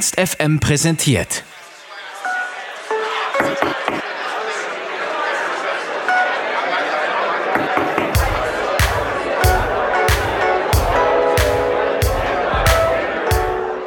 [0.00, 1.44] Ernst FM präsentiert.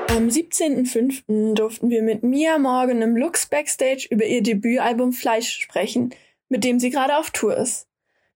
[0.07, 1.55] Am 17.05.
[1.55, 6.14] durften wir mit Mia Morgan im Lux Backstage über ihr Debütalbum Fleisch sprechen,
[6.48, 7.88] mit dem sie gerade auf Tour ist.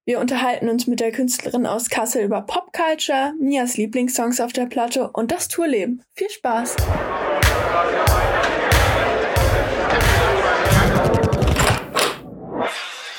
[0.03, 5.11] Wir unterhalten uns mit der Künstlerin aus Kassel über Popculture, Mias Lieblingssongs auf der Platte
[5.11, 6.01] und das Tourleben.
[6.15, 6.75] Viel Spaß!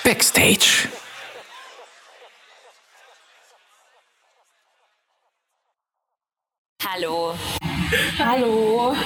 [0.08, 0.88] Backstage.
[6.82, 7.34] Hallo.
[8.18, 8.96] Hallo.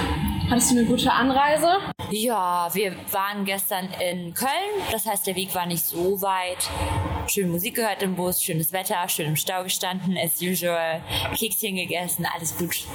[0.49, 1.81] Hattest du eine gute Anreise?
[2.13, 4.51] Ja, wir waren gestern in Köln.
[4.93, 6.71] Das heißt, der Weg war nicht so weit.
[7.27, 11.03] Schön Musik gehört im Bus, schönes Wetter, schön im Stau gestanden, as usual.
[11.37, 12.87] Kekschen gegessen, alles gut.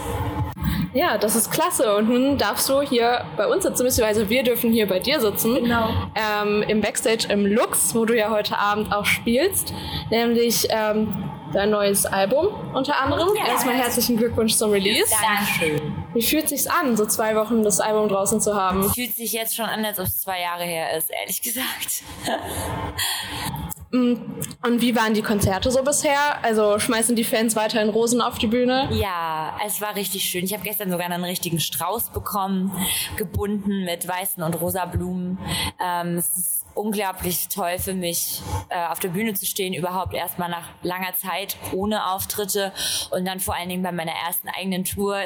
[0.98, 1.96] Ja, das ist klasse.
[1.96, 5.54] Und nun darfst du hier bei uns sitzen, beziehungsweise wir dürfen hier bei dir sitzen.
[5.54, 5.90] Genau.
[6.16, 9.76] Ähm, Im Backstage im Lux, wo du ja heute Abend auch spielst.
[10.10, 11.14] Nämlich ähm,
[11.54, 13.30] dein neues Album unter anderem.
[13.38, 13.46] Ja.
[13.46, 15.14] Erstmal herzlichen Glückwunsch zum Release.
[15.22, 15.94] Dankeschön.
[16.16, 18.92] Wie fühlt sich's an, so zwei Wochen das Album draußen zu haben?
[18.92, 22.02] Fühlt sich jetzt schon an, als ob es zwei Jahre her ist, ehrlich gesagt.
[23.92, 26.44] Und wie waren die Konzerte so bisher?
[26.44, 28.90] Also schmeißen die Fans weiterhin Rosen auf die Bühne?
[28.92, 30.44] Ja, es war richtig schön.
[30.44, 32.72] Ich habe gestern sogar einen richtigen Strauß bekommen,
[33.16, 35.38] gebunden mit weißen und rosa Blumen.
[35.84, 40.50] Ähm, es ist unglaublich toll für mich, äh, auf der Bühne zu stehen, überhaupt erstmal
[40.50, 42.72] nach langer Zeit ohne Auftritte
[43.12, 45.20] und dann vor allen Dingen bei meiner ersten eigenen Tour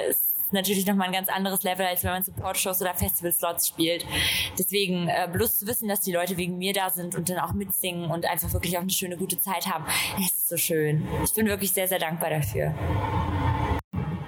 [0.52, 4.06] ist natürlich nochmal ein ganz anderes Level, als wenn man Support-Shows oder Festival-Slots spielt.
[4.60, 7.54] Deswegen äh, bloß zu wissen, dass die Leute wegen mir da sind und dann auch
[7.54, 9.86] mitsingen und einfach wirklich auch eine schöne, gute Zeit haben,
[10.20, 11.08] es ist so schön.
[11.24, 12.76] Ich bin wirklich sehr, sehr dankbar dafür.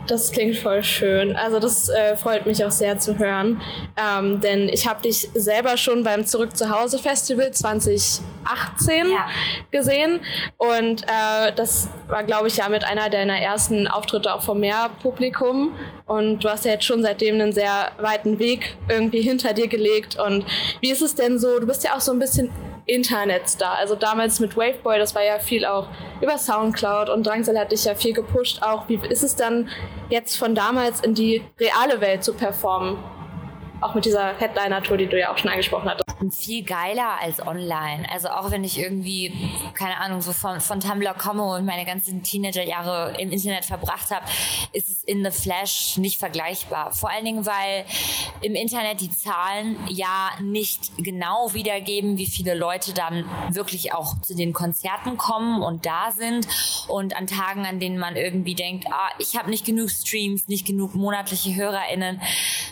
[0.07, 1.35] Das klingt voll schön.
[1.37, 3.61] Also das äh, freut mich auch sehr zu hören,
[3.97, 8.23] ähm, denn ich habe dich selber schon beim Zurück zu Hause Festival 2018
[9.09, 9.27] Ja.
[9.71, 10.19] gesehen
[10.57, 14.89] und äh, das war, glaube ich, ja mit einer deiner ersten Auftritte auch vor mehr
[15.01, 15.71] Publikum
[16.05, 20.19] und du hast ja jetzt schon seitdem einen sehr weiten Weg irgendwie hinter dir gelegt
[20.19, 20.45] und
[20.81, 21.59] wie ist es denn so?
[21.59, 22.49] Du bist ja auch so ein bisschen
[22.85, 23.77] Internetstar.
[23.77, 25.87] Also damals mit Waveboy, das war ja viel auch
[26.21, 28.87] über Soundcloud und Drangsal hat dich ja viel gepusht auch.
[28.89, 29.69] Wie ist es dann
[30.09, 32.97] jetzt von damals in die reale Welt zu performen?
[33.83, 36.05] Auch mit dieser Headliner-Tour, die du ja auch schon angesprochen hattest.
[36.31, 38.07] viel geiler als online.
[38.09, 39.33] Also auch wenn ich irgendwie,
[39.73, 44.25] keine Ahnung, so von, von Tumblr komme und meine ganzen Teenagerjahre im Internet verbracht habe,
[44.71, 46.93] ist es in the Flash nicht vergleichbar.
[46.93, 47.83] Vor allen Dingen, weil
[48.39, 54.33] im Internet die Zahlen ja nicht genau wiedergeben, wie viele Leute dann wirklich auch zu
[54.33, 56.47] den Konzerten kommen und da sind.
[56.87, 60.65] Und an Tagen, an denen man irgendwie denkt, ah, ich habe nicht genug Streams, nicht
[60.65, 62.21] genug monatliche HörerInnen.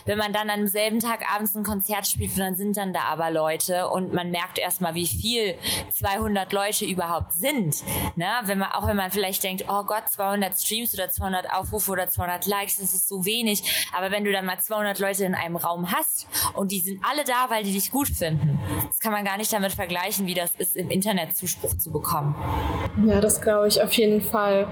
[0.06, 3.30] Wenn man dann am selben Tag abends ein Konzert spielt, dann sind dann da aber
[3.30, 5.54] Leute und man merkt erstmal, wie viel
[5.92, 7.82] 200 Leute überhaupt sind.
[8.16, 8.28] Ne?
[8.44, 12.08] Wenn man, auch wenn man vielleicht denkt, oh Gott, 200 Streams oder 200 Aufrufe oder
[12.08, 13.88] 200 Likes, das ist so wenig.
[13.96, 17.24] Aber wenn du dann mal 200 Leute in einem Raum hast und die sind alle
[17.24, 20.54] da, weil die dich gut finden, das kann man gar nicht damit vergleichen, wie das
[20.56, 22.34] ist, im Internet Zuspruch zu bekommen.
[23.06, 24.66] Ja, das glaube ich auf jeden Fall.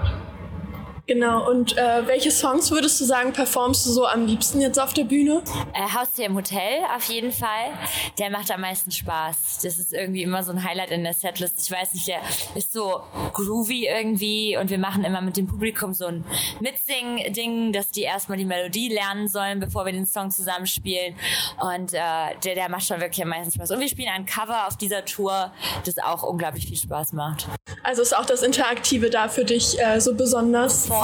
[1.11, 4.93] Genau, und äh, welche Songs würdest du sagen, performst du so am liebsten jetzt auf
[4.93, 5.43] der Bühne?
[5.73, 7.73] Äh, Haustier im Hotel auf jeden Fall.
[8.17, 9.59] Der macht am meisten Spaß.
[9.61, 11.55] Das ist irgendwie immer so ein Highlight in der Setlist.
[11.65, 12.21] Ich weiß nicht, der
[12.55, 13.01] ist so
[13.33, 16.23] groovy irgendwie und wir machen immer mit dem Publikum so ein
[16.61, 21.15] Mitsing-Ding, dass die erstmal die Melodie lernen sollen, bevor wir den Song zusammenspielen.
[21.59, 21.97] Und äh,
[22.45, 23.71] der, der macht schon wirklich am meisten Spaß.
[23.71, 25.51] Und wir spielen ein Cover auf dieser Tour,
[25.83, 27.49] das auch unglaublich viel Spaß macht.
[27.83, 30.87] Also ist auch das Interaktive da für dich äh, so besonders?
[30.87, 31.00] Voll.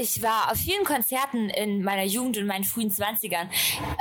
[0.00, 3.48] Ich war auf vielen Konzerten in meiner Jugend und meinen frühen Zwanzigern.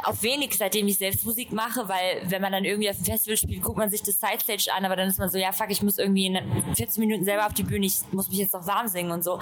[0.04, 3.38] Auf wenig, seitdem ich selbst Musik mache, weil wenn man dann irgendwie auf dem Festival
[3.38, 5.82] spielt, guckt man sich das Sidestage an, aber dann ist man so, ja fuck, ich
[5.82, 8.88] muss irgendwie in 14 Minuten selber auf die Bühne, ich muss mich jetzt noch warm
[8.88, 9.40] singen und so.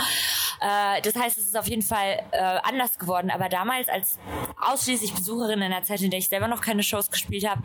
[0.61, 3.29] Äh, das heißt, es ist auf jeden Fall äh, anders geworden.
[3.31, 4.17] Aber damals als
[4.61, 7.61] ausschließlich Besucherin in der Zeit, in der ich selber noch keine Shows gespielt habe,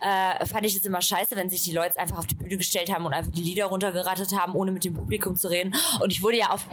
[0.00, 2.92] äh, fand ich es immer scheiße, wenn sich die Leute einfach auf die Bühne gestellt
[2.92, 5.74] haben und einfach die Lieder runtergerattet haben, ohne mit dem Publikum zu reden.
[6.00, 6.66] Und ich wurde ja auf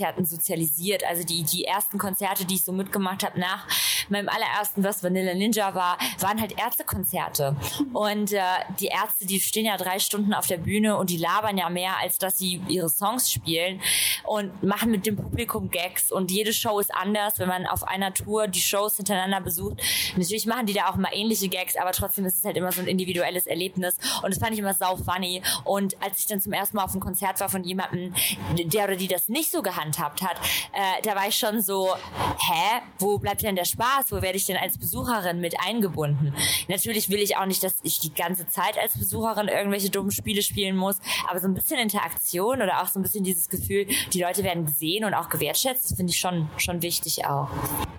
[0.00, 1.04] Ärztekonzerten sozialisiert.
[1.04, 3.66] Also die, die ersten Konzerte, die ich so mitgemacht habe nach
[4.10, 7.56] meinem allerersten, was Vanilla Ninja war, waren halt Ärztekonzerte.
[7.92, 8.42] Und äh,
[8.78, 11.98] die Ärzte, die stehen ja drei Stunden auf der Bühne und die labern ja mehr,
[11.98, 13.80] als dass sie ihre Songs spielen
[14.24, 16.12] und machen mit dem Publikum Gags.
[16.12, 19.82] Und jede Show ist anders, wenn man auf einer Tour die Shows hintereinander besucht.
[20.16, 22.80] Natürlich machen die da auch mal ähnliche Gags, aber trotzdem ist es halt immer so
[22.80, 23.96] ein individuelles Erlebnis.
[24.22, 25.42] Und das fand ich immer sau funny.
[25.64, 28.14] Und als ich dann zum ersten Mal auf einem Konzert war von jemandem,
[28.56, 30.36] der oder die das nicht so gehandhabt hat,
[30.72, 33.99] äh, da war ich schon so, hä, wo bleibt denn der Spaß?
[34.00, 34.12] Spaß?
[34.12, 36.34] Wo werde ich denn als Besucherin mit eingebunden?
[36.68, 40.42] Natürlich will ich auch nicht, dass ich die ganze Zeit als Besucherin irgendwelche dummen Spiele
[40.42, 40.96] spielen muss,
[41.28, 44.66] aber so ein bisschen Interaktion oder auch so ein bisschen dieses Gefühl, die Leute werden
[44.66, 47.48] gesehen und auch gewertschätzt, das finde ich schon, schon wichtig auch.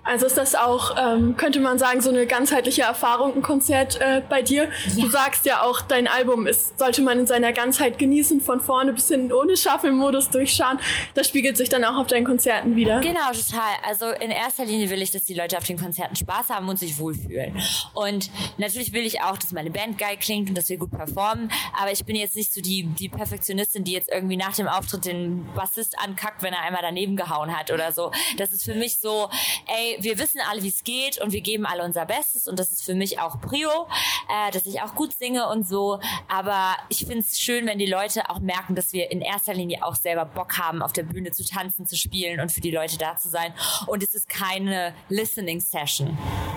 [0.04, 4.22] Also ist das auch, ähm, könnte man sagen, so eine ganzheitliche Erfahrung, ein Konzert äh,
[4.28, 4.68] bei dir?
[4.96, 5.04] Ja.
[5.04, 8.92] Du sagst ja auch, dein Album ist, sollte man in seiner Ganzheit genießen, von vorne
[8.92, 10.80] bis hinten ohne Shuffle-Modus durchschauen.
[11.14, 13.00] Das spiegelt sich dann auch auf deinen Konzerten wieder.
[13.00, 13.74] Genau, total.
[13.86, 16.78] Also in erster Linie will ich, dass die Leute auf den Konzerten Spaß haben und
[16.78, 17.60] sich wohlfühlen.
[17.94, 21.50] Und natürlich will ich auch, dass meine Band geil klingt und dass wir gut performen.
[21.78, 25.04] Aber ich bin jetzt nicht so die, die Perfektionistin, die jetzt irgendwie nach dem Auftritt
[25.04, 28.10] den Bassist ankackt, wenn er einmal daneben gehauen hat oder so.
[28.36, 29.28] Das ist für mich so,
[29.66, 32.70] ey, wir wissen alle, wie es geht und wir geben alle unser Bestes und das
[32.70, 33.88] ist für mich auch Prio,
[34.28, 36.00] äh, dass ich auch gut singe und so.
[36.28, 39.84] Aber ich finde es schön, wenn die Leute auch merken, dass wir in erster Linie
[39.84, 42.98] auch selber Bock haben, auf der Bühne zu tanzen, zu spielen und für die Leute
[42.98, 43.54] da zu sein.
[43.86, 46.16] Und es ist keine Listening Session.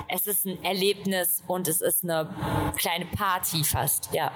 [0.09, 2.29] Es ist ein Erlebnis und es ist eine
[2.75, 4.29] kleine Party fast, ja.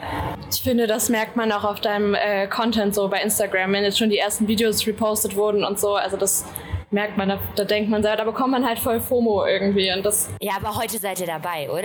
[0.50, 4.00] Ich finde, das merkt man auch auf deinem äh, Content so bei Instagram, wenn jetzt
[4.00, 5.96] schon die ersten Videos repostet wurden und so.
[5.96, 6.46] Also das
[6.92, 9.92] merkt man, da, da denkt man, da bekommt man halt voll FOMO irgendwie.
[9.92, 11.84] Und das ja, aber heute seid ihr dabei, oder?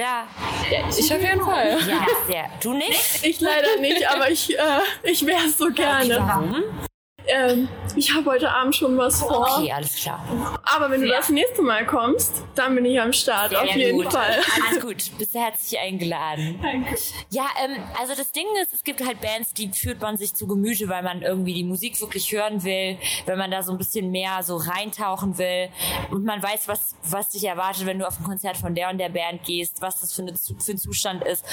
[0.70, 1.76] Ja, ich auf jeden Fall.
[1.88, 2.44] Ja, sehr.
[2.62, 3.24] Du nicht?
[3.24, 4.62] Ich leider nicht, aber ich, äh,
[5.02, 6.16] ich wäre es so gerne.
[6.20, 6.62] Warum?
[7.26, 9.58] Ähm, ich habe heute Abend schon was vor.
[9.58, 10.24] Okay, alles klar.
[10.62, 13.96] Aber wenn du das nächste Mal kommst, dann bin ich am Start, Sehr auf jeden
[13.98, 14.12] gut.
[14.12, 14.40] Fall.
[14.68, 16.58] Alles gut, bist herzlich eingeladen.
[16.62, 16.96] Danke.
[17.30, 20.46] Ja, ähm, also das Ding ist, es gibt halt Bands, die führt man sich zu
[20.46, 24.10] Gemüte, weil man irgendwie die Musik wirklich hören will, wenn man da so ein bisschen
[24.10, 25.68] mehr so reintauchen will
[26.10, 28.98] und man weiß, was, was dich erwartet, wenn du auf ein Konzert von der und
[28.98, 31.44] der Band gehst, was das für, eine, für ein Zustand ist.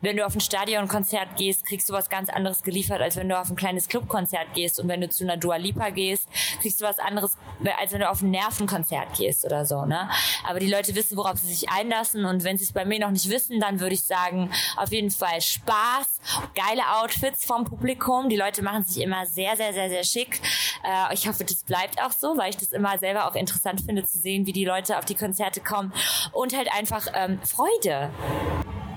[0.00, 3.38] Wenn du auf ein Stadionkonzert gehst, kriegst du was ganz anderes geliefert, als wenn du
[3.38, 6.28] auf ein kleines Clubkonzert gehst und wenn du zu einer Dua Lipa gehst,
[6.60, 7.36] kriegst du was anderes,
[7.78, 10.08] als wenn du auf ein Nervenkonzert gehst oder so, ne?
[10.48, 13.10] Aber die Leute wissen, worauf sie sich einlassen und wenn sie es bei mir noch
[13.10, 16.20] nicht wissen, dann würde ich sagen, auf jeden Fall Spaß,
[16.54, 18.28] geile Outfits vom Publikum.
[18.28, 20.40] Die Leute machen sich immer sehr, sehr, sehr, sehr schick.
[20.84, 24.04] Äh, ich hoffe, das bleibt auch so, weil ich das immer selber auch interessant finde
[24.04, 25.92] zu sehen, wie die Leute auf die Konzerte kommen
[26.32, 28.10] und halt einfach ähm, Freude.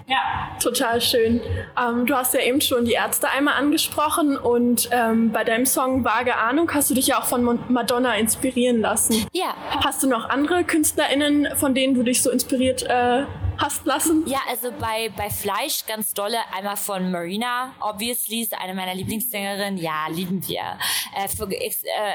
[0.08, 1.42] Ja, total schön.
[1.80, 6.04] Ähm, du hast ja eben schon die Ärzte einmal angesprochen und ähm, bei deinem Song
[6.04, 9.26] Vage Ahnung hast du dich ja auch von Madonna inspirieren lassen.
[9.32, 9.56] Ja.
[9.84, 13.24] Hast du noch andere KünstlerInnen, von denen du dich so inspiriert äh,
[13.58, 14.24] hast lassen?
[14.28, 16.38] Ja, also bei, bei Fleisch ganz dolle.
[16.54, 19.78] Einmal von Marina, obviously, ist eine meiner Lieblingssängerinnen.
[19.78, 20.78] Ja, lieben wir.
[21.16, 21.72] Äh, für, äh,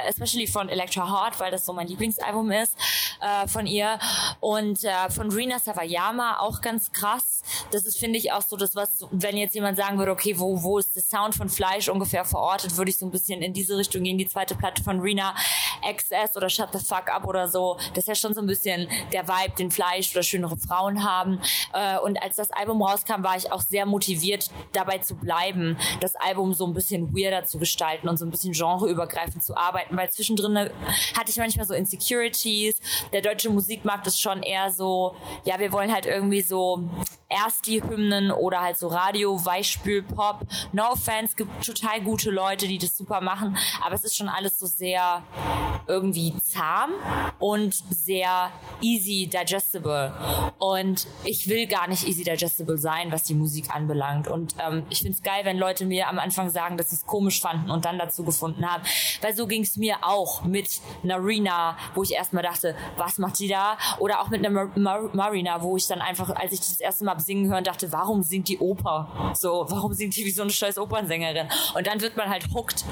[0.08, 2.76] especially von Electra Heart, weil das so mein Lieblingsalbum ist
[3.20, 3.98] äh, von ihr.
[4.40, 7.42] Und äh, von Rina Sawayama auch ganz krass.
[7.70, 10.62] Das ist, finde ich, auch so das, was, wenn jetzt jemand sagen würde, okay, wo,
[10.62, 13.76] wo ist der Sound von Fleisch ungefähr verortet, würde ich so ein bisschen in diese
[13.76, 14.18] Richtung gehen.
[14.18, 15.34] Die zweite Platte von Rina,
[15.90, 17.76] XS oder Shut the Fuck Up oder so.
[17.94, 21.37] Das ist ja schon so ein bisschen der Vibe, den Fleisch oder schönere Frauen haben.
[21.72, 26.16] Äh, und als das Album rauskam, war ich auch sehr motiviert, dabei zu bleiben, das
[26.16, 30.10] Album so ein bisschen weirder zu gestalten und so ein bisschen genreübergreifend zu arbeiten, weil
[30.10, 32.80] zwischendrin hatte ich manchmal so Insecurities.
[33.12, 36.88] Der deutsche Musikmarkt ist schon eher so, ja, wir wollen halt irgendwie so
[37.28, 40.40] erst die Hymnen oder halt so Radio, Weichspül, Pop.
[40.72, 44.58] No offense, gibt total gute Leute, die das super machen, aber es ist schon alles
[44.58, 45.22] so sehr
[45.86, 46.90] irgendwie zahm
[47.38, 50.12] und sehr easy digestible.
[50.58, 54.28] Und ich will gar nicht easy digestible sein, was die Musik anbelangt.
[54.28, 57.40] Und ähm, ich find's geil, wenn Leute mir am Anfang sagen, dass sie es komisch
[57.40, 58.82] fanden und dann dazu gefunden haben.
[59.22, 63.78] Weil so ging's mir auch mit Narina, wo ich erstmal dachte, was macht die da?
[63.98, 67.17] Oder auch mit einer Mar Marina, wo ich dann einfach, als ich das erste Mal
[67.18, 69.32] habe singen hören, dachte, warum singt die Oper?
[69.34, 71.48] So, warum singt die wie so eine scheiß Opernsängerin?
[71.74, 72.84] Und dann wird man halt hooked,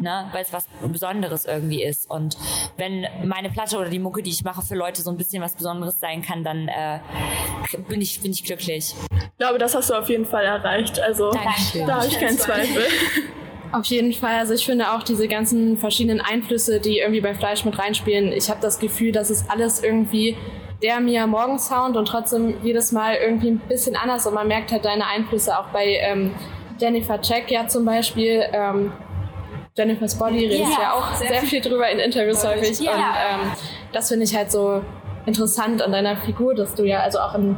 [0.00, 0.28] ne?
[0.32, 2.10] weil es was Besonderes irgendwie ist.
[2.10, 2.36] Und
[2.76, 5.54] wenn meine Platte oder die Mucke, die ich mache, für Leute so ein bisschen was
[5.54, 6.98] Besonderes sein kann, dann äh,
[7.88, 8.94] bin, ich, bin ich glücklich.
[9.12, 10.98] Ich glaube, das hast du auf jeden Fall erreicht.
[10.98, 11.86] Also Dankeschön.
[11.86, 12.82] da habe ich keinen Zweifel.
[13.72, 14.34] Auf jeden Fall.
[14.34, 18.32] Also ich finde auch diese ganzen verschiedenen Einflüsse, die irgendwie bei Fleisch mit reinspielen.
[18.32, 20.36] Ich habe das Gefühl, dass es alles irgendwie
[20.82, 24.72] der Mia Morgan Sound und trotzdem jedes Mal irgendwie ein bisschen anders und man merkt
[24.72, 26.34] halt deine Einflüsse auch bei ähm,
[26.78, 28.42] Jennifer Check ja zum Beispiel.
[28.52, 28.92] Ähm,
[29.76, 32.92] Jennifer's Body redet ja, ja auch sehr, sehr viel drüber in Interviews häufig ja.
[32.92, 33.50] und ähm,
[33.92, 34.82] das finde ich halt so
[35.26, 37.56] interessant an deiner Figur, dass du ja also auch in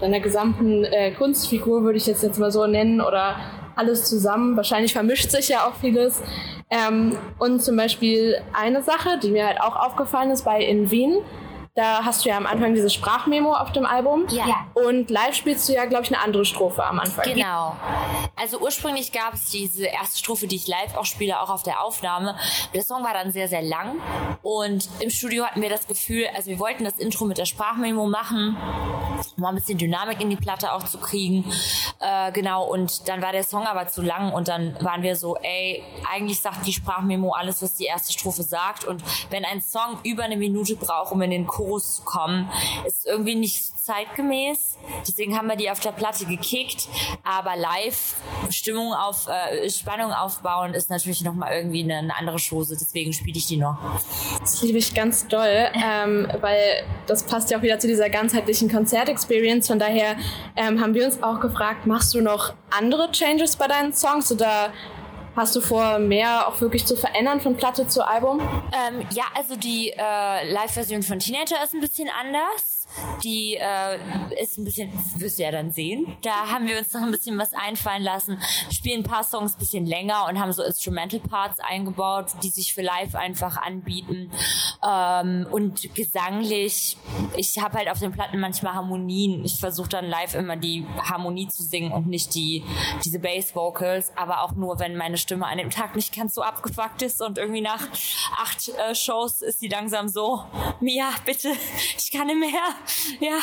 [0.00, 3.36] deiner gesamten äh, Kunstfigur würde ich jetzt jetzt mal so nennen oder
[3.76, 4.56] alles zusammen.
[4.56, 6.22] Wahrscheinlich vermischt sich ja auch vieles.
[6.70, 11.18] Ähm, und zum Beispiel eine Sache, die mir halt auch aufgefallen ist bei In Wien,
[11.76, 14.26] Da hast du ja am Anfang dieses Sprachmemo auf dem Album.
[14.30, 14.68] Ja.
[14.74, 17.24] Und live spielst du ja, glaube ich, eine andere Strophe am Anfang.
[17.24, 17.74] Genau.
[18.36, 21.82] Also ursprünglich gab es diese erste Strophe, die ich live auch spiele, auch auf der
[21.82, 22.36] Aufnahme.
[22.74, 23.96] Der Song war dann sehr, sehr lang.
[24.44, 28.06] Und im Studio hatten wir das Gefühl, also wir wollten das Intro mit der Sprachmemo
[28.06, 28.56] machen,
[29.36, 31.44] um mal ein bisschen Dynamik in die Platte auch zu kriegen.
[32.00, 35.36] Äh, genau, und dann war der Song aber zu lang und dann waren wir so,
[35.36, 38.84] ey, eigentlich sagt die Sprachmemo alles, was die erste Strophe sagt.
[38.84, 42.50] Und wenn ein Song über eine Minute braucht, um in den Chorus zu kommen,
[42.86, 44.78] ist irgendwie nicht zeitgemäß.
[45.06, 46.88] Deswegen haben wir die auf der Platte gekickt.
[47.22, 48.16] Aber live
[48.50, 52.76] Stimmung auf, äh, Spannung aufbauen ist natürlich nochmal irgendwie eine, eine andere Chose.
[52.78, 53.78] Deswegen spiele ich die noch.
[54.40, 58.70] Das liebe ich ganz doll, ähm, weil das passt ja auch wieder zu dieser ganzheitlichen
[58.70, 59.23] Konzertexperience.
[59.66, 60.16] Von daher
[60.56, 64.72] ähm, haben wir uns auch gefragt, machst du noch andere Changes bei deinen Songs oder
[65.36, 68.40] Hast du vor, mehr auch wirklich zu verändern von Platte zu Album?
[68.40, 72.73] Ähm, ja, also die äh, Live-Version von Teenager ist ein bisschen anders.
[73.22, 76.16] Die äh, ist ein bisschen, wirst du ja dann sehen.
[76.22, 78.38] Da haben wir uns noch ein bisschen was einfallen lassen,
[78.70, 82.74] spielen ein paar Songs ein bisschen länger und haben so Instrumental Parts eingebaut, die sich
[82.74, 84.30] für live einfach anbieten.
[84.86, 86.96] Ähm, und gesanglich,
[87.36, 89.44] ich habe halt auf den Platten manchmal Harmonien.
[89.44, 92.62] Ich versuche dann live immer die Harmonie zu singen und nicht die
[93.04, 96.42] diese Bass Vocals, aber auch nur, wenn meine Stimme an dem Tag nicht ganz so
[96.42, 97.80] abgefuckt ist und irgendwie nach
[98.36, 100.44] acht äh, Shows ist sie langsam so,
[100.80, 101.52] Mia, bitte,
[101.96, 102.60] ich kann nicht mehr.
[103.20, 103.38] Ja.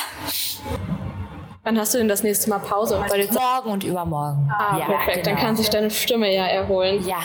[1.64, 3.04] Wann hast du denn das nächste Mal Pause?
[3.32, 4.50] Morgen und übermorgen.
[4.52, 5.24] Ah, ja, perfekt.
[5.24, 5.36] Genau.
[5.36, 7.06] Dann kann sich deine Stimme ja erholen.
[7.08, 7.20] Ja.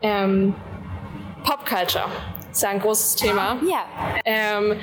[0.00, 0.54] Ähm,
[1.44, 2.06] Popculture
[2.50, 3.56] ist ja ein großes Thema.
[3.68, 3.84] Ja.
[4.24, 4.76] Ähm,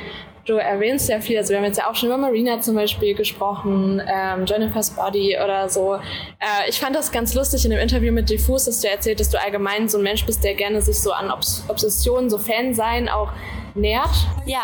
[0.46, 3.16] du erwähnst ja viel, also wir haben jetzt ja auch schon über Marina zum Beispiel
[3.16, 5.96] gesprochen, ähm, Jennifer's Body oder so.
[5.96, 9.30] Äh, ich fand das ganz lustig in dem Interview mit Diffus, dass du erzählt, dass
[9.30, 12.74] du allgemein so ein Mensch bist, der gerne sich so an Obs Obsessionen, so Fan
[12.74, 13.30] sein auch
[13.74, 14.28] nährt.
[14.46, 14.64] Ja.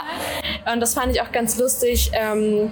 [0.71, 2.11] Und das fand ich auch ganz lustig.
[2.13, 2.71] Ähm,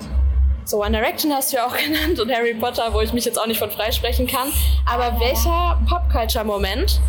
[0.66, 3.40] so One Direction hast du ja auch genannt und Harry Potter, wo ich mich jetzt
[3.40, 4.52] auch nicht von freisprechen kann.
[4.86, 7.00] Aber welcher Popculture-Moment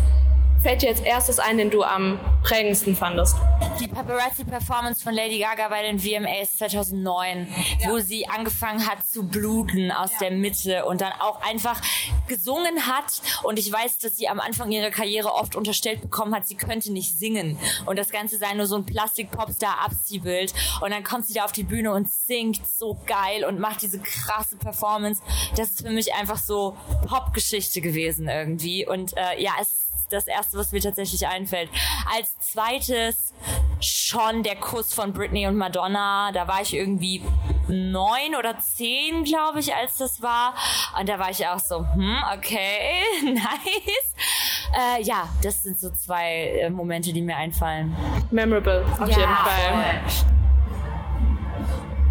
[0.61, 3.35] fällt dir als erstes ein, den du am prägendsten fandest?
[3.79, 7.47] Die Paparazzi-Performance von Lady Gaga bei den VMAs 2009,
[7.79, 7.89] ja.
[7.89, 10.27] wo sie angefangen hat zu bluten aus ja.
[10.27, 11.81] der Mitte und dann auch einfach
[12.27, 13.21] gesungen hat.
[13.43, 16.91] Und ich weiß, dass sie am Anfang ihrer Karriere oft unterstellt bekommen hat, sie könnte
[16.91, 17.57] nicht singen.
[17.85, 20.53] Und das Ganze sei nur so ein Plastik-Popstar-Abziehbild.
[20.81, 23.99] Und dann kommt sie da auf die Bühne und singt so geil und macht diese
[23.99, 25.21] krasse Performance.
[25.55, 26.75] Das ist für mich einfach so
[27.07, 28.85] Popgeschichte gewesen irgendwie.
[28.85, 31.69] Und äh, ja, es das erste, was mir tatsächlich einfällt.
[32.15, 33.33] Als zweites
[33.81, 36.31] schon der Kuss von Britney und Madonna.
[36.33, 37.23] Da war ich irgendwie
[37.67, 40.53] neun oder zehn, glaube ich, als das war.
[40.99, 44.15] Und da war ich auch so, hm, okay, nice.
[44.75, 47.95] Äh, ja, das sind so zwei äh, Momente, die mir einfallen.
[48.31, 50.01] Memorable, auf ja, jeden Fall.
[50.03, 50.38] Voll.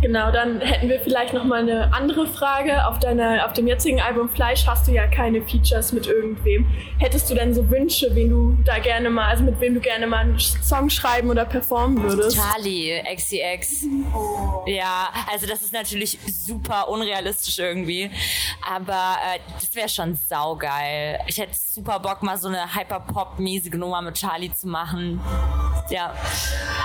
[0.01, 2.87] Genau, dann hätten wir vielleicht noch mal eine andere Frage.
[2.87, 6.67] Auf, deiner, auf dem jetzigen Album Fleisch hast du ja keine Features mit irgendwem.
[6.99, 10.07] Hättest du denn so Wünsche, wen du da gerne mal, also mit wem du gerne
[10.07, 12.37] mal einen Song schreiben oder performen würdest?
[12.37, 13.87] Charlie, XCX.
[14.15, 14.65] Oh.
[14.67, 18.11] Ja, also das ist natürlich super unrealistisch irgendwie.
[18.69, 21.19] Aber äh, das wäre schon saugeil.
[21.27, 25.21] Ich hätte super Bock, mal so eine Hyperpop-mäßige Nummer mit Charlie zu machen.
[25.91, 26.15] Ja.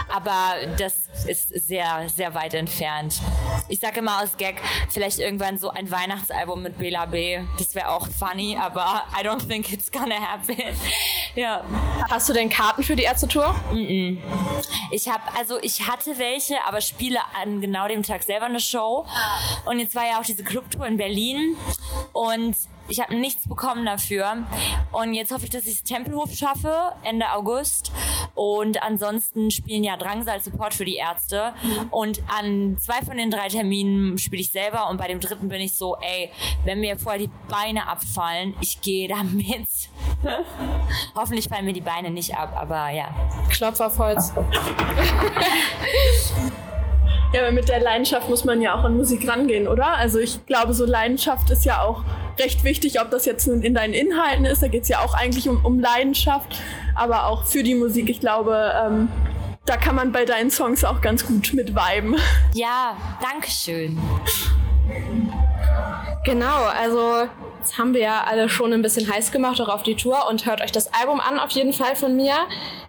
[0.10, 0.94] Aber das
[1.28, 3.20] ist sehr, sehr weit entfernt.
[3.68, 4.56] Ich sage immer aus Gag,
[4.90, 7.40] vielleicht irgendwann so ein Weihnachtsalbum mit Bela B.
[7.58, 10.58] Das wäre auch funny, aber I don't think it's gonna happen.
[11.36, 11.64] ja.
[12.10, 13.54] Hast du denn Karten für die Ärzte-Tour?
[13.72, 14.18] Mm -mm.
[14.92, 19.06] Ich habe, also ich hatte welche, aber spiele an genau dem Tag selber eine Show.
[19.66, 21.56] Und jetzt war ja auch diese Clubtour in Berlin
[22.12, 22.56] und
[22.88, 24.44] ich habe nichts bekommen dafür.
[24.92, 27.92] Und jetzt hoffe ich, dass ich es Tempelhof schaffe, Ende August.
[28.36, 31.54] Und ansonsten spielen ja Drangsal Support für die Ärzte.
[31.92, 34.90] Und an zwei von den drei Terminen spiele ich selber.
[34.90, 36.30] Und bei dem dritten bin ich so, ey,
[36.66, 39.68] wenn mir vorher die Beine abfallen, ich gehe da mit.
[41.16, 43.14] Hoffentlich fallen mir die Beine nicht ab, aber ja.
[43.50, 44.34] Klopf auf Holz.
[47.34, 49.88] Ja, aber mit der Leidenschaft muss man ja auch an Musik rangehen, oder?
[49.98, 52.04] Also ich glaube, so Leidenschaft ist ja auch
[52.40, 54.62] recht wichtig, ob das jetzt in deinen Inhalten ist.
[54.62, 56.60] Da geht es ja auch eigentlich um, um Leidenschaft,
[56.96, 58.10] aber auch für die Musik.
[58.10, 59.10] Ich glaube, ähm,
[59.66, 62.16] da kann man bei deinen Songs auch ganz gut mit viben.
[62.54, 63.98] Ja, danke schön.
[66.26, 67.28] Genau, also
[67.60, 70.46] jetzt haben wir ja alle schon ein bisschen heiß gemacht, auch auf die Tour und
[70.46, 72.34] hört euch das Album an, auf jeden Fall von mir.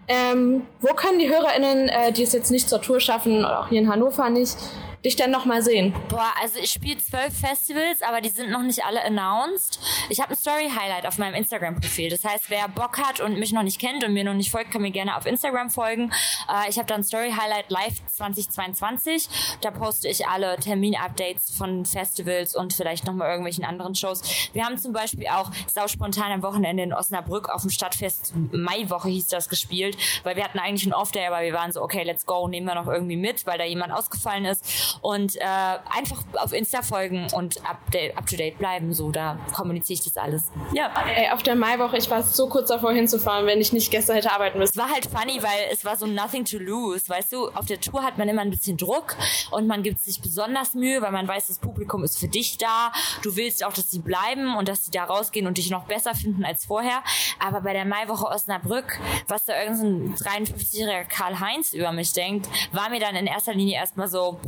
[0.07, 3.67] Ähm, wo können die HörerInnen, äh, die es jetzt nicht zur Tour schaffen, oder auch
[3.69, 4.55] hier in Hannover nicht,
[5.05, 5.93] dich denn noch mal sehen?
[6.09, 9.79] Boah, also ich spiele zwölf Festivals, aber die sind noch nicht alle announced.
[10.09, 12.09] Ich habe ein Story-Highlight auf meinem Instagram-Profil.
[12.09, 14.71] Das heißt, wer Bock hat und mich noch nicht kennt und mir noch nicht folgt,
[14.71, 16.11] kann mir gerne auf Instagram folgen.
[16.49, 19.29] Äh, ich habe dann Story-Highlight Live 2022.
[19.61, 24.23] Da poste ich alle Termin-Updates von Festivals und vielleicht noch mal irgendwelchen anderen Shows.
[24.53, 29.09] Wir haben zum Beispiel auch sau spontan am Wochenende in Osnabrück auf dem Stadtfest Maiwoche
[29.09, 32.25] hieß das gespielt, weil wir hatten eigentlich einen Off-Day, aber wir waren so, okay, let's
[32.25, 36.53] go, nehmen wir noch irgendwie mit, weil da jemand ausgefallen ist und äh, einfach auf
[36.53, 37.77] Insta folgen und up,
[38.15, 38.93] up to date bleiben.
[38.93, 40.51] So, da kommuniziere ich das alles.
[40.73, 40.91] Ja.
[41.15, 44.31] Ey, auf der Maiwoche, ich war so kurz davor hinzufahren, wenn ich nicht gestern hätte
[44.31, 44.71] arbeiten müssen.
[44.71, 47.07] Es war halt funny, weil es war so nothing to lose.
[47.07, 49.15] Weißt du, auf der Tour hat man immer ein bisschen Druck
[49.51, 52.91] und man gibt sich besonders Mühe, weil man weiß, das Publikum ist für dich da.
[53.21, 56.15] Du willst auch, dass sie bleiben und dass sie da rausgehen und dich noch besser
[56.15, 57.03] finden als vorher.
[57.39, 62.99] Aber bei der Maiwoche Osnabrück, was da irgendein 53-jähriger Karl-Heinz über mich denkt, war mir
[62.99, 64.39] dann in erster Linie erstmal so,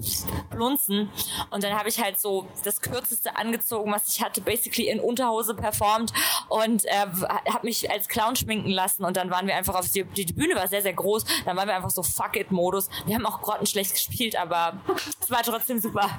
[0.49, 1.09] Blunzen.
[1.49, 5.53] Und dann habe ich halt so das kürzeste angezogen, was ich hatte, basically in Unterhose
[5.53, 6.13] performt
[6.49, 7.05] und äh,
[7.51, 9.03] habe mich als Clown schminken lassen.
[9.03, 11.25] Und dann waren wir einfach auf die, die Bühne war sehr, sehr groß.
[11.45, 12.89] Dann waren wir einfach so Fuck it-Modus.
[13.05, 14.77] Wir haben auch grottenschlecht gespielt, aber
[15.21, 16.09] es war trotzdem super.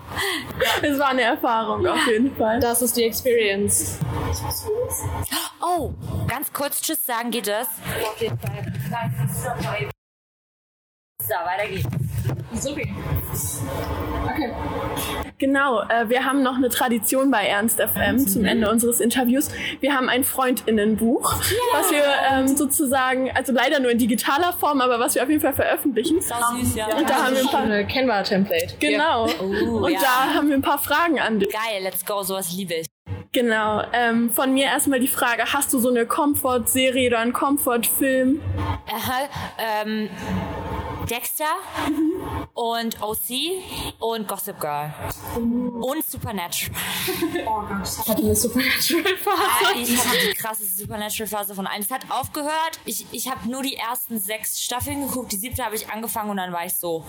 [0.83, 2.61] Es war eine Erfahrung auf jeden Fall.
[2.61, 3.99] Das ist die Experience.
[5.61, 5.93] Oh,
[6.27, 7.69] ganz kurz Tschüss sagen geht das?
[8.03, 8.73] Auf jeden Fall.
[11.21, 12.08] So, weiter geht's.
[12.53, 12.95] Okay.
[14.25, 14.55] okay.
[15.39, 19.51] Genau, äh, wir haben noch eine Tradition bei Ernst FM zum Ende unseres Interviews.
[19.81, 21.61] Wir haben ein Freundinnenbuch, yeah.
[21.73, 25.41] was wir ähm, sozusagen, also leider nur in digitaler Form, aber was wir auf jeden
[25.41, 26.21] Fall veröffentlichen.
[26.21, 26.87] Sau süß, ja.
[26.87, 28.75] Und da haben wir ein paar eine Canva-Template.
[28.81, 29.29] Genau.
[29.29, 29.35] Ja.
[29.41, 30.01] Oh, Und ja.
[30.01, 31.51] da haben wir ein paar Fragen an dich.
[31.51, 32.87] Geil, let's go, sowas liebe ich.
[33.33, 33.83] Genau.
[33.93, 38.41] Ähm, von mir erstmal die Frage: Hast du so eine Comfort-Serie oder einen Comfort-Film?
[38.87, 39.29] Aha,
[39.85, 40.09] ähm,
[41.09, 41.45] Dexter
[42.59, 43.63] und OC
[44.01, 44.93] und Gossip Girl
[45.37, 46.75] und Supernatural.
[47.47, 49.65] Oh Gott, ich hatte eine Supernatural-Phase.
[49.65, 51.83] Ah, ich hatte die krasseste Supernatural-Phase von allen.
[51.83, 52.81] Es hat aufgehört.
[52.85, 55.31] Ich, ich habe nur die ersten sechs Staffeln geguckt.
[55.31, 57.05] Die siebte habe ich angefangen und dann war ich so,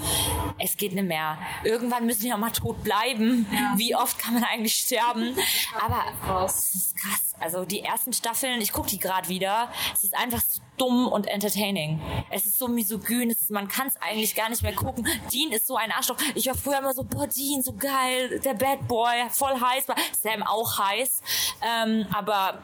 [0.59, 1.39] es geht nicht mehr.
[1.63, 3.47] Irgendwann müssen wir auch mal tot bleiben.
[3.51, 3.73] Ja.
[3.75, 5.35] Wie oft kann man eigentlich sterben?
[5.83, 7.28] Aber es ist krass.
[7.39, 9.69] Also die ersten Staffeln, ich gucke die gerade wieder.
[9.93, 12.01] Es ist einfach so dumm und entertaining.
[12.31, 15.07] Es ist so misogyn, ist, man kann es eigentlich gar nicht mehr gucken.
[15.31, 16.17] Dean ist so ein Arschloch.
[16.35, 19.85] Ich war früher immer so, boah, Dean, so geil, der Bad Boy, voll heiß.
[20.21, 21.21] Sam auch heiß.
[21.61, 22.59] Ähm, aber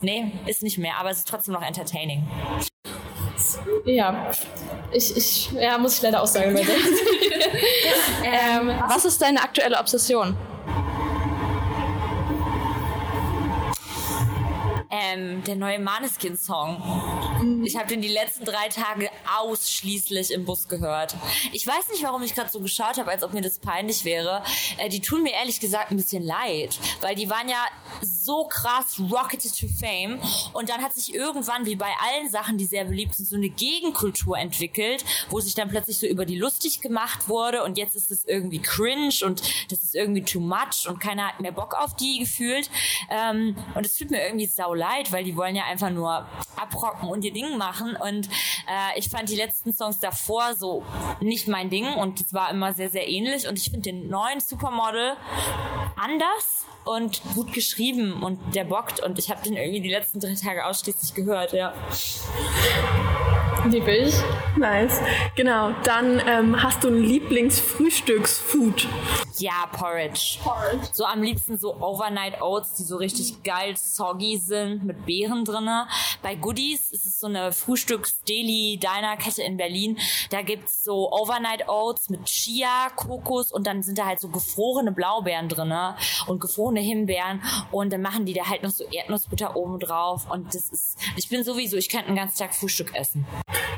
[0.00, 0.96] nee, ist nicht mehr.
[0.98, 2.26] Aber es ist trotzdem noch entertaining.
[3.84, 4.30] Ja,
[4.92, 6.56] ich, ich ja, muss ich leider auch sagen.
[8.24, 10.36] ähm, was ist deine aktuelle Obsession?
[14.98, 16.82] Ähm, der neue Maneskin-Song.
[17.64, 21.14] Ich habe den die letzten drei Tage ausschließlich im Bus gehört.
[21.52, 24.42] Ich weiß nicht, warum ich gerade so geschaut habe, als ob mir das peinlich wäre.
[24.78, 27.64] Äh, die tun mir ehrlich gesagt ein bisschen leid, weil die waren ja
[28.02, 30.20] so krass rocketed to fame
[30.52, 33.48] und dann hat sich irgendwann, wie bei allen Sachen, die sehr beliebt sind, so eine
[33.48, 38.10] Gegenkultur entwickelt, wo sich dann plötzlich so über die lustig gemacht wurde und jetzt ist
[38.10, 41.94] es irgendwie cringe und das ist irgendwie too much und keiner hat mehr Bock auf
[41.96, 42.70] die gefühlt.
[43.10, 47.08] Ähm, und es tut mir irgendwie sau leid, weil die wollen ja einfach nur abrocken
[47.08, 47.96] und ihr Ding machen.
[47.96, 50.84] Und äh, ich fand die letzten Songs davor so
[51.20, 53.48] nicht mein Ding und es war immer sehr, sehr ähnlich.
[53.48, 55.16] Und ich finde den neuen Supermodel
[55.96, 60.34] anders und gut geschrieben und der bockt und ich habe den irgendwie die letzten drei
[60.34, 61.74] Tage ausschließlich gehört, ja.
[63.70, 64.14] Liebe ich.
[64.56, 65.00] Nice.
[65.34, 65.72] Genau.
[65.84, 68.86] Dann ähm, hast du ein Lieblingsfrühstücksfood.
[69.38, 70.38] Ja, Porridge.
[70.42, 70.88] Porridge.
[70.92, 75.86] So am liebsten so Overnight Oats, die so richtig geil soggy sind mit Beeren drinne.
[76.22, 79.98] Bei Goodies ist es so eine Frühstücks-Deli-Diner-Kette in Berlin.
[80.30, 84.92] Da gibt's so Overnight Oats mit Chia, Kokos und dann sind da halt so gefrorene
[84.92, 85.96] Blaubeeren drinne
[86.28, 90.54] und gefrorene Himbeeren und dann machen die da halt noch so Erdnussbutter oben drauf und
[90.54, 93.26] das ist, ich bin sowieso, ich könnte den ganzen Tag Frühstück essen.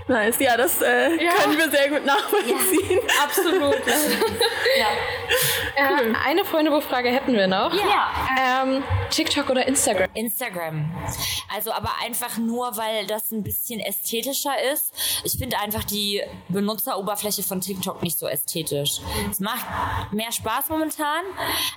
[0.09, 1.33] Nice, ja, das äh, ja.
[1.43, 3.01] können wir sehr gut nachvollziehen.
[3.09, 3.77] Ja, absolut.
[4.79, 4.87] ja.
[5.77, 6.13] Cool.
[6.13, 7.73] Äh, eine Freundebuchfrage hätten wir noch.
[7.73, 8.63] Ja.
[8.65, 10.09] Ähm, TikTok oder Instagram?
[10.15, 10.91] Instagram.
[11.55, 14.93] Also aber einfach nur, weil das ein bisschen ästhetischer ist.
[15.25, 19.01] Ich finde einfach die Benutzeroberfläche von TikTok nicht so ästhetisch.
[19.31, 19.67] Es macht
[20.13, 21.23] mehr Spaß momentan,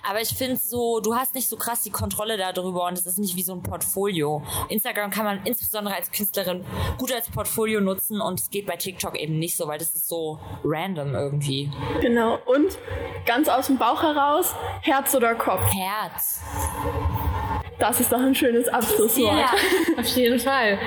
[0.07, 3.17] aber ich finde so, du hast nicht so krass die Kontrolle darüber und es ist
[3.17, 4.43] nicht wie so ein Portfolio.
[4.69, 6.65] Instagram kann man insbesondere als Künstlerin
[6.97, 10.07] gut als Portfolio nutzen und es geht bei TikTok eben nicht so, weil das ist
[10.07, 11.71] so random irgendwie.
[12.01, 12.39] Genau.
[12.45, 12.77] Und
[13.25, 15.61] ganz aus dem Bauch heraus, Herz oder Kopf?
[15.73, 16.41] Herz.
[17.81, 19.39] Das ist doch ein schönes Abschlusswort.
[19.39, 19.51] Ja,
[19.97, 20.77] auf jeden Fall.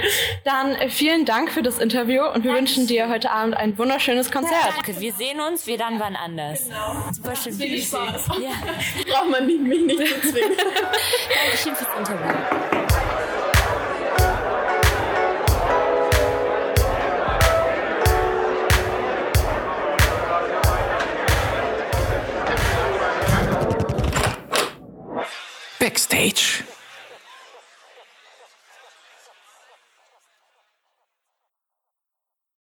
[0.45, 4.31] Dann äh, vielen Dank für das Interview und wir wünschen dir heute Abend ein wunderschönes
[4.31, 4.75] Konzert.
[4.77, 6.69] Danke, wir sehen uns, wir dann wann anders.
[7.11, 7.59] Super schön.
[7.59, 8.51] Ja.
[9.13, 10.53] Braucht man nicht, mich nicht zu zwingen.
[11.35, 12.84] Dankeschön fürs Interview.
[26.05, 26.74] stage.